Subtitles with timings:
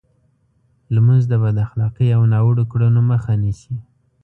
[0.93, 3.75] لمونځ د بد اخلاقۍ او ناوړو کړنو مخه نیسي.